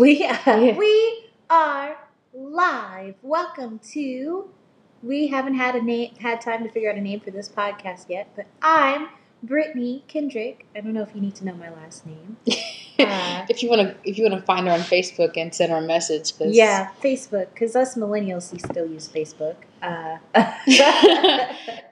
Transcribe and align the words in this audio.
We 0.00 0.18
yeah. 0.18 0.78
we 0.78 1.26
are 1.50 1.98
live. 2.32 3.16
Welcome 3.20 3.80
to. 3.92 4.48
We 5.02 5.26
haven't 5.26 5.56
had 5.56 5.76
a 5.76 5.82
name, 5.82 6.14
had 6.14 6.40
time 6.40 6.64
to 6.64 6.70
figure 6.70 6.90
out 6.90 6.96
a 6.96 7.02
name 7.02 7.20
for 7.20 7.30
this 7.30 7.50
podcast 7.50 8.08
yet, 8.08 8.32
but 8.34 8.46
I'm 8.62 9.10
Brittany 9.42 10.06
Kendrick. 10.08 10.64
I 10.74 10.80
don't 10.80 10.94
know 10.94 11.02
if 11.02 11.14
you 11.14 11.20
need 11.20 11.34
to 11.34 11.44
know 11.44 11.52
my 11.52 11.68
last 11.68 12.06
name. 12.06 12.38
Uh, 12.48 13.44
if 13.50 13.62
you 13.62 13.68
want 13.68 13.82
to, 13.82 13.94
if 14.02 14.16
you 14.16 14.24
want 14.24 14.40
to 14.40 14.46
find 14.46 14.68
her 14.68 14.72
on 14.72 14.80
Facebook 14.80 15.36
and 15.36 15.54
send 15.54 15.70
her 15.70 15.76
a 15.76 15.82
message, 15.82 16.34
cause 16.38 16.56
yeah, 16.56 16.92
Facebook, 17.02 17.48
because 17.52 17.76
us 17.76 17.94
millennials 17.94 18.54
we 18.54 18.58
still 18.58 18.86
use 18.86 19.06
Facebook. 19.06 19.56
Uh. 19.82 20.16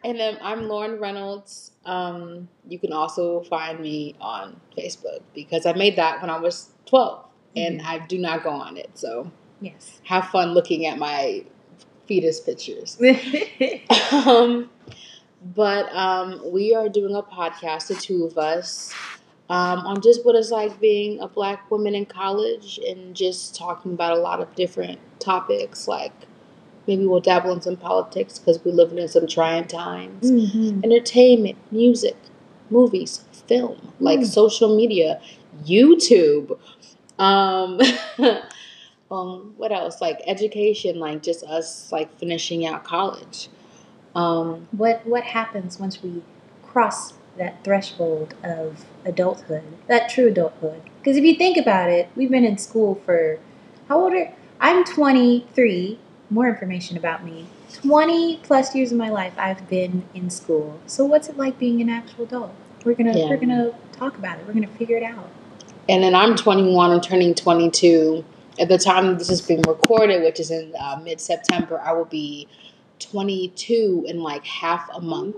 and 0.02 0.18
then 0.18 0.38
I'm 0.40 0.66
Lauren 0.66 0.98
Reynolds. 0.98 1.72
Um, 1.84 2.48
you 2.66 2.78
can 2.78 2.94
also 2.94 3.42
find 3.42 3.80
me 3.80 4.16
on 4.18 4.58
Facebook 4.78 5.20
because 5.34 5.66
I 5.66 5.74
made 5.74 5.96
that 5.96 6.22
when 6.22 6.30
I 6.30 6.38
was 6.38 6.70
12, 6.86 7.27
and 7.56 7.80
mm-hmm. 7.80 7.88
I 7.88 7.98
do 8.06 8.18
not 8.18 8.42
go 8.42 8.50
on 8.50 8.76
it. 8.76 8.90
So 8.94 9.30
yes, 9.60 10.00
have 10.04 10.28
fun 10.28 10.54
looking 10.54 10.86
at 10.86 10.98
my 10.98 11.44
fetus 12.06 12.40
pictures. 12.40 13.00
um, 14.12 14.70
but 15.54 15.94
um, 15.94 16.40
we 16.50 16.74
are 16.74 16.88
doing 16.88 17.14
a 17.14 17.22
podcast, 17.22 17.88
the 17.88 17.94
two 17.94 18.24
of 18.24 18.38
us, 18.38 18.92
um, 19.50 19.80
on 19.80 20.00
just 20.00 20.24
what 20.24 20.34
it's 20.34 20.50
like 20.50 20.80
being 20.80 21.20
a 21.20 21.28
black 21.28 21.70
woman 21.70 21.94
in 21.94 22.06
college 22.06 22.78
and 22.86 23.14
just 23.14 23.54
talking 23.54 23.92
about 23.92 24.16
a 24.16 24.20
lot 24.20 24.40
of 24.40 24.54
different 24.56 24.98
topics. 25.20 25.86
Like 25.86 26.12
maybe 26.86 27.06
we'll 27.06 27.20
dabble 27.20 27.52
in 27.52 27.60
some 27.60 27.76
politics 27.76 28.38
because 28.38 28.62
we're 28.64 28.72
living 28.72 28.98
in 28.98 29.08
some 29.08 29.26
trying 29.26 29.68
times, 29.68 30.30
mm-hmm. 30.30 30.82
entertainment, 30.82 31.56
music, 31.70 32.16
movies, 32.70 33.24
film, 33.46 33.92
like 34.00 34.20
mm. 34.20 34.26
social 34.26 34.76
media, 34.76 35.20
YouTube. 35.64 36.58
Um, 37.18 37.80
um, 39.10 39.54
what 39.56 39.72
else? 39.72 40.00
Like 40.00 40.20
education, 40.26 40.98
like 40.98 41.22
just 41.22 41.44
us 41.44 41.90
like 41.92 42.16
finishing 42.18 42.66
out 42.66 42.84
college. 42.84 43.48
Um, 44.14 44.68
what 44.72 45.06
what 45.06 45.24
happens 45.24 45.78
once 45.78 46.02
we 46.02 46.22
cross 46.62 47.14
that 47.36 47.62
threshold 47.64 48.34
of 48.42 48.84
adulthood, 49.04 49.64
that 49.86 50.08
true 50.08 50.28
adulthood? 50.28 50.82
Because 50.98 51.16
if 51.16 51.24
you 51.24 51.36
think 51.36 51.56
about 51.56 51.90
it, 51.90 52.08
we've 52.16 52.30
been 52.30 52.44
in 52.44 52.58
school 52.58 52.96
for 53.04 53.38
how 53.88 54.00
old 54.02 54.12
are 54.12 54.32
I'm 54.60 54.84
23. 54.84 55.98
More 56.30 56.48
information 56.48 56.96
about 56.96 57.24
me. 57.24 57.46
20 57.72 58.38
plus 58.42 58.74
years 58.74 58.92
of 58.92 58.98
my 58.98 59.08
life 59.08 59.32
I've 59.38 59.68
been 59.68 60.04
in 60.14 60.30
school. 60.30 60.80
So 60.86 61.04
what's 61.04 61.28
it 61.28 61.36
like 61.36 61.58
being 61.58 61.80
an 61.80 61.88
actual 61.88 62.24
adult? 62.24 62.54
We're 62.84 62.94
gonna 62.94 63.16
yeah. 63.16 63.28
we're 63.28 63.36
gonna 63.36 63.72
talk 63.92 64.16
about 64.18 64.38
it. 64.38 64.46
We're 64.46 64.54
gonna 64.54 64.66
figure 64.66 64.96
it 64.96 65.02
out. 65.02 65.28
And 65.88 66.02
then 66.02 66.14
I'm 66.14 66.36
21. 66.36 66.90
I'm 66.90 67.00
turning 67.00 67.34
22. 67.34 68.24
At 68.60 68.68
the 68.68 68.78
time 68.78 69.16
this 69.18 69.30
is 69.30 69.40
being 69.40 69.62
recorded, 69.62 70.22
which 70.22 70.40
is 70.40 70.50
in 70.50 70.74
uh, 70.78 71.00
mid 71.02 71.20
September, 71.20 71.80
I 71.80 71.92
will 71.92 72.04
be 72.04 72.48
22 72.98 74.04
in 74.08 74.20
like 74.22 74.44
half 74.44 74.88
a 74.92 75.00
month. 75.00 75.36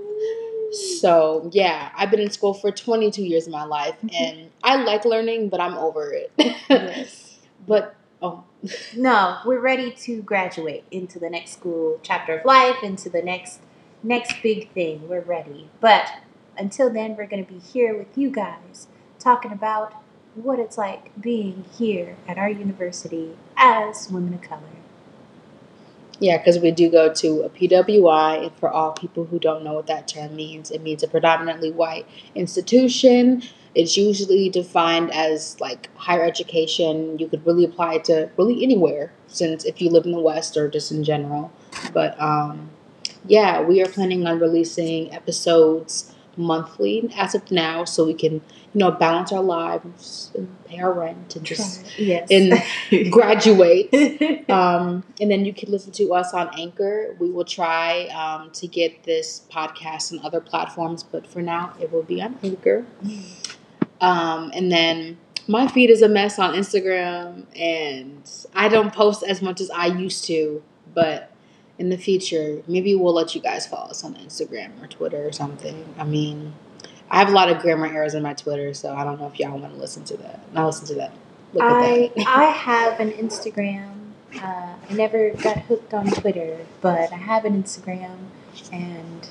So, 1.01 1.51
yeah, 1.53 1.91
I've 1.97 2.11
been 2.11 2.21
in 2.21 2.31
school 2.31 2.55
for 2.55 2.71
22 2.71 3.23
years 3.23 3.47
of 3.47 3.53
my 3.53 3.65
life 3.65 3.97
mm-hmm. 3.97 4.25
and 4.25 4.51
I 4.63 4.77
like 4.77 5.05
learning, 5.05 5.49
but 5.49 5.61
I'm 5.61 5.75
over 5.75 6.13
it. 6.13 6.33
yes. 6.37 7.27
But, 7.67 7.95
oh. 8.23 8.45
no, 8.97 9.39
we're 9.45 9.61
ready 9.61 9.93
to 9.93 10.23
graduate 10.23 10.83
into 10.91 11.19
the 11.19 11.29
next 11.29 11.53
school 11.53 12.01
chapter 12.03 12.39
of 12.39 12.45
life, 12.47 12.83
into 12.83 13.11
the 13.11 13.21
next 13.21 13.61
next 14.03 14.43
big 14.43 14.73
thing. 14.73 15.07
We're 15.07 15.21
ready. 15.21 15.69
But 15.79 16.11
until 16.57 16.91
then, 16.91 17.17
we're 17.17 17.27
going 17.27 17.45
to 17.45 17.53
be 17.53 17.59
here 17.59 17.97
with 17.97 18.17
you 18.17 18.31
guys 18.31 18.89
talking 19.19 19.53
about 19.53 19.93
what 20.35 20.59
it's 20.59 20.79
like 20.79 21.19
being 21.21 21.65
here 21.77 22.17
at 22.29 22.39
our 22.39 22.51
university 22.51 23.37
as 23.57 24.09
women 24.11 24.35
of 24.35 24.43
color. 24.43 24.63
Yeah, 26.21 26.37
because 26.37 26.59
we 26.59 26.71
do 26.71 26.91
go 26.91 27.13
to 27.15 27.43
a 27.43 27.49
PWI, 27.49 28.43
and 28.43 28.53
for 28.57 28.69
all 28.69 28.93
people 28.93 29.25
who 29.25 29.39
don't 29.39 29.65
know 29.65 29.73
what 29.73 29.87
that 29.87 30.07
term 30.07 30.37
means, 30.37 30.71
it 30.71 30.83
means 30.83 31.03
a 31.03 31.09
predominantly 31.09 31.73
white 31.73 32.07
institution. 32.35 33.43
It's 33.75 33.97
usually 33.97 34.51
defined 34.51 35.13
as 35.13 35.59
like 35.61 35.89
higher 35.97 36.25
education. 36.25 37.19
You 37.19 37.27
could 37.27 37.47
really 37.47 37.65
apply 37.65 37.95
it 37.95 38.05
to 38.05 38.31
really 38.37 38.63
anywhere, 38.63 39.13
since 39.29 39.65
if 39.65 39.81
you 39.81 39.89
live 39.89 40.05
in 40.05 40.13
the 40.13 40.21
West 40.21 40.59
or 40.59 40.69
just 40.69 40.93
in 40.93 41.05
general. 41.05 41.53
But 41.95 42.21
um, 42.21 42.69
yeah, 43.27 43.63
we 43.63 43.83
are 43.83 43.89
planning 43.89 44.27
on 44.27 44.41
releasing 44.41 45.13
episodes 45.15 46.15
monthly 46.37 47.11
as 47.17 47.35
of 47.35 47.51
now, 47.51 47.85
so 47.85 48.05
we 48.05 48.15
can 48.15 48.35
you 48.35 48.41
know 48.75 48.91
balance 48.91 49.33
our 49.33 49.43
lives 49.43 50.31
and 50.35 50.65
pay 50.65 50.79
our 50.81 50.93
rent 50.93 51.37
and 51.37 51.45
just 51.45 51.85
yes. 51.99 52.29
and 52.31 52.63
graduate. 53.11 53.93
um, 54.51 55.05
and 55.21 55.31
then 55.31 55.45
you 55.45 55.53
can 55.53 55.71
listen 55.71 55.93
to 55.93 56.15
us 56.15 56.33
on 56.33 56.51
Anchor. 56.59 57.17
We 57.19 57.31
will 57.31 57.45
try 57.45 58.07
um, 58.09 58.51
to 58.53 58.67
get 58.67 59.05
this 59.05 59.43
podcast 59.51 60.13
on 60.13 60.25
other 60.25 60.41
platforms, 60.41 61.03
but 61.03 61.27
for 61.27 61.43
now 61.43 61.75
it 61.81 61.93
will 61.93 62.03
be 62.03 62.23
on 62.23 62.39
Anchor. 62.43 62.85
Um, 64.01 64.51
and 64.55 64.71
then 64.73 65.19
my 65.47 65.67
feed 65.67 65.91
is 65.91 66.03
a 66.03 66.09
mess 66.09 66.39
on 66.39 66.55
Instagram, 66.55 67.45
and 67.59 68.31
I 68.55 68.69
don't 68.69 68.93
post 68.95 69.23
as 69.23 69.43
much 69.43 69.61
as 69.61 69.71
I 69.71 69.87
used 69.87 70.25
to, 70.27 70.63
but 70.95 71.33
in 71.81 71.89
the 71.89 71.97
future, 71.97 72.63
maybe 72.69 72.95
we'll 72.95 73.15
let 73.15 73.35
you 73.35 73.41
guys 73.41 73.67
follow 73.67 73.89
us 73.89 74.05
on 74.05 74.15
Instagram 74.17 74.71
or 74.83 74.87
Twitter 74.87 75.27
or 75.27 75.33
something. 75.33 75.95
I 75.99 76.05
mean, 76.05 76.53
I 77.11 77.19
have 77.19 77.31
a 77.31 77.33
lot 77.33 77.49
of 77.49 77.61
grammar 77.63 77.87
errors 77.87 78.13
in 78.13 78.23
my 78.23 78.35
Twitter, 78.35 78.75
so 78.75 78.95
I 78.95 79.03
don't 79.03 79.19
know 79.19 79.27
if 79.27 79.41
y'all 79.41 79.59
want 79.59 79.73
to 79.73 79.81
listen 79.81 80.05
to 80.05 80.17
that. 80.19 80.53
Not 80.53 80.67
listen 80.67 80.87
to 80.89 80.95
that. 80.97 81.13
Look 81.55 81.63
I 81.65 82.13
that. 82.17 82.29
I 82.29 82.45
have 82.45 83.01
an 83.01 83.13
Instagram. 83.13 83.95
Uh, 84.37 84.75
I 84.91 84.93
never 84.93 85.31
got 85.31 85.57
hooked 85.61 85.95
on 85.95 86.11
Twitter, 86.11 86.59
but 86.83 87.11
I 87.15 87.17
have 87.17 87.47
an 87.47 87.61
Instagram, 87.61 88.27
and 88.71 89.31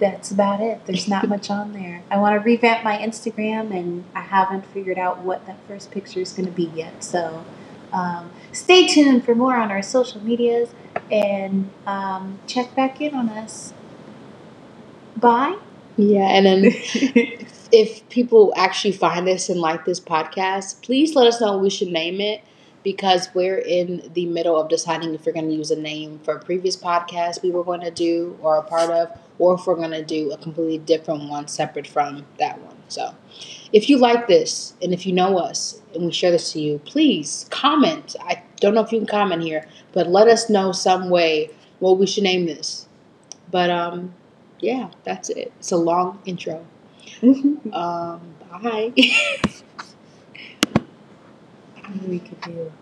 that's 0.00 0.32
about 0.32 0.60
it. 0.60 0.84
There's 0.86 1.06
not 1.06 1.28
much 1.28 1.50
on 1.50 1.72
there. 1.72 2.02
I 2.10 2.18
want 2.18 2.34
to 2.34 2.44
revamp 2.44 2.82
my 2.82 2.98
Instagram, 2.98 3.70
and 3.70 4.04
I 4.12 4.22
haven't 4.22 4.66
figured 4.66 4.98
out 4.98 5.20
what 5.20 5.46
that 5.46 5.58
first 5.68 5.92
picture 5.92 6.18
is 6.18 6.32
going 6.32 6.46
to 6.46 6.52
be 6.52 6.64
yet. 6.74 7.04
So 7.04 7.44
um, 7.92 8.32
stay 8.50 8.88
tuned 8.88 9.24
for 9.24 9.36
more 9.36 9.56
on 9.56 9.70
our 9.70 9.82
social 9.82 10.20
medias 10.20 10.70
and 11.10 11.70
um, 11.86 12.38
check 12.46 12.74
back 12.74 13.00
in 13.00 13.14
on 13.14 13.28
us. 13.28 13.72
Bye. 15.16 15.58
Yeah, 15.96 16.28
and 16.28 16.46
then 16.46 16.64
if 17.72 18.08
people 18.08 18.52
actually 18.56 18.92
find 18.92 19.26
this 19.26 19.48
and 19.48 19.60
like 19.60 19.84
this 19.84 20.00
podcast, 20.00 20.82
please 20.82 21.14
let 21.14 21.26
us 21.26 21.40
know 21.40 21.52
what 21.52 21.62
we 21.62 21.70
should 21.70 21.88
name 21.88 22.20
it 22.20 22.42
because 22.82 23.28
we're 23.34 23.58
in 23.58 24.10
the 24.14 24.24
middle 24.26 24.58
of 24.58 24.68
deciding 24.68 25.14
if 25.14 25.26
we're 25.26 25.32
going 25.32 25.48
to 25.48 25.54
use 25.54 25.70
a 25.70 25.76
name 25.76 26.18
for 26.24 26.36
a 26.36 26.40
previous 26.40 26.76
podcast 26.76 27.42
we 27.42 27.50
were 27.50 27.62
going 27.62 27.80
to 27.80 27.90
do 27.90 28.38
or 28.40 28.56
a 28.56 28.62
part 28.62 28.90
of, 28.90 29.10
or 29.38 29.54
if 29.54 29.66
we're 29.66 29.74
going 29.74 29.90
to 29.90 30.04
do 30.04 30.30
a 30.32 30.38
completely 30.38 30.78
different 30.78 31.28
one 31.28 31.46
separate 31.46 31.86
from 31.86 32.24
that 32.38 32.58
one. 32.62 32.76
So, 32.88 33.14
if 33.72 33.88
you 33.88 33.98
like 33.98 34.26
this 34.26 34.74
and 34.82 34.92
if 34.92 35.06
you 35.06 35.12
know 35.12 35.38
us 35.38 35.80
and 35.94 36.06
we 36.06 36.12
share 36.12 36.30
this 36.30 36.52
to 36.52 36.60
you, 36.60 36.78
please 36.84 37.46
comment. 37.50 38.16
I 38.20 38.42
don't 38.60 38.74
know 38.74 38.82
if 38.82 38.92
you 38.92 38.98
can 38.98 39.06
comment 39.06 39.42
here, 39.42 39.66
but 39.92 40.06
let 40.08 40.28
us 40.28 40.48
know 40.48 40.72
some 40.72 41.10
way 41.10 41.50
what 41.78 41.98
we 41.98 42.06
should 42.06 42.24
name 42.24 42.46
this. 42.46 42.86
But 43.50 43.70
um, 43.70 44.14
yeah, 44.60 44.90
that's 45.04 45.30
it. 45.30 45.52
It's 45.58 45.72
a 45.72 45.76
long 45.76 46.20
intro. 46.24 46.64
um, 47.22 48.20
bye. 48.50 48.92
we 52.06 52.18
could 52.20 52.40
do. 52.42 52.72